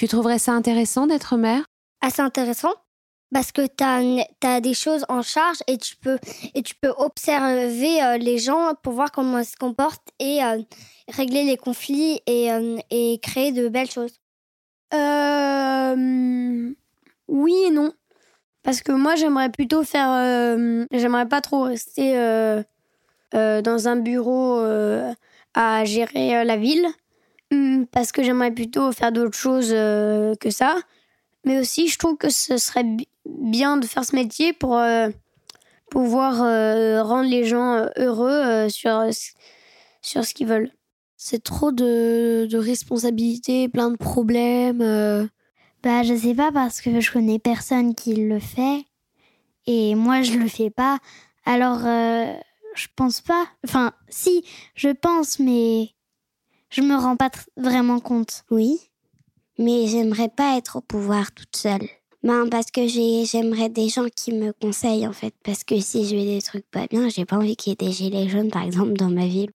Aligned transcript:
Tu 0.00 0.08
trouverais 0.08 0.38
ça 0.38 0.52
intéressant 0.52 1.06
d'être 1.06 1.36
maire 1.36 1.66
Assez 2.00 2.22
intéressant 2.22 2.72
parce 3.34 3.52
que 3.52 3.66
tu 3.66 3.84
as, 4.46 4.60
des 4.62 4.72
choses 4.72 5.04
en 5.10 5.20
charge 5.20 5.58
et 5.66 5.76
tu 5.76 5.94
peux, 5.96 6.18
et 6.54 6.62
tu 6.62 6.74
peux 6.74 6.94
observer 6.96 8.02
euh, 8.02 8.16
les 8.16 8.38
gens 8.38 8.72
pour 8.82 8.94
voir 8.94 9.12
comment 9.12 9.40
ils 9.40 9.44
se 9.44 9.56
comportent 9.56 10.08
et 10.18 10.42
euh, 10.42 10.62
régler 11.08 11.44
les 11.44 11.58
conflits 11.58 12.22
et, 12.26 12.50
euh, 12.50 12.78
et, 12.88 13.18
créer 13.22 13.52
de 13.52 13.68
belles 13.68 13.90
choses. 13.90 14.14
oui 17.28 17.64
et 17.66 17.70
non. 17.70 17.92
Parce 18.62 18.80
que 18.80 18.92
moi, 18.92 19.16
j'aimerais 19.16 19.50
plutôt 19.50 19.84
faire. 19.84 20.86
j'aimerais 20.90 21.28
pas 21.28 21.42
trop 21.42 21.64
rester 21.64 22.14
dans 23.34 23.88
un 23.88 23.96
bureau 23.96 24.64
à 25.52 25.84
gérer 25.84 26.42
la 26.42 26.56
ville. 26.56 26.88
Hmm, 27.50 27.84
parce 27.90 28.12
que 28.12 28.22
j'aimerais 28.22 28.52
plutôt 28.52 28.92
faire 28.92 29.12
d'autres 29.12 29.36
choses 29.36 29.70
que 29.70 30.50
ça. 30.50 30.76
Mais 31.44 31.58
aussi, 31.58 31.88
je 31.88 31.98
trouve 31.98 32.16
que 32.16 32.30
ce 32.30 32.58
serait 32.58 32.84
bien 33.24 33.76
de 33.76 33.86
faire 33.86 34.04
ce 34.04 34.14
métier 34.14 34.52
pour 34.52 34.76
euh, 34.76 35.08
pouvoir 35.90 36.42
euh, 36.42 37.02
rendre 37.02 37.28
les 37.28 37.44
gens 37.44 37.74
euh, 37.74 37.86
heureux 37.96 38.68
sur, 38.68 39.04
sur 40.02 40.24
ce 40.24 40.34
qu'ils 40.34 40.46
veulent. 40.46 40.70
C'est 41.16 41.42
trop 41.42 41.72
de, 41.72 42.46
de 42.50 42.58
responsabilités, 42.58 43.68
plein 43.68 43.90
de 43.90 43.96
problèmes. 43.96 45.28
Bah, 45.82 46.02
je 46.02 46.14
sais 46.14 46.34
pas 46.34 46.50
parce 46.52 46.80
que 46.80 47.00
je 47.00 47.12
connais 47.12 47.38
personne 47.38 47.94
qui 47.94 48.14
le 48.14 48.38
fait 48.38 48.84
et 49.66 49.94
moi 49.94 50.22
je 50.22 50.32
le 50.38 50.48
fais 50.48 50.70
pas. 50.70 50.98
Alors, 51.44 51.80
je 51.80 52.86
pense 52.96 53.20
pas. 53.20 53.46
Enfin, 53.66 53.92
si, 54.08 54.44
je 54.74 54.88
pense, 54.88 55.38
mais 55.40 55.90
je 56.70 56.82
me 56.82 56.96
rends 56.96 57.16
pas 57.16 57.30
vraiment 57.56 58.00
compte. 58.00 58.44
Oui, 58.50 58.78
mais 59.58 59.86
j'aimerais 59.86 60.28
pas 60.28 60.56
être 60.56 60.76
au 60.76 60.80
pouvoir 60.80 61.32
toute 61.32 61.56
seule. 61.56 61.86
Ben, 62.22 62.48
parce 62.50 62.70
que 62.70 62.86
j'aimerais 62.86 63.70
des 63.70 63.88
gens 63.88 64.06
qui 64.14 64.32
me 64.32 64.52
conseillent, 64.52 65.06
en 65.06 65.12
fait. 65.12 65.34
Parce 65.42 65.64
que 65.64 65.80
si 65.80 66.04
je 66.04 66.10
fais 66.10 66.24
des 66.24 66.42
trucs 66.42 66.70
pas 66.70 66.86
bien, 66.86 67.08
j'ai 67.08 67.24
pas 67.24 67.36
envie 67.36 67.56
qu'il 67.56 67.70
y 67.70 67.72
ait 67.72 67.86
des 67.86 67.92
gilets 67.92 68.28
jaunes, 68.28 68.50
par 68.50 68.62
exemple, 68.62 68.92
dans 68.92 69.08
ma 69.08 69.26
ville 69.26 69.50